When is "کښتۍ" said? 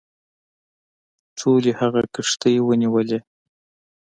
2.13-2.55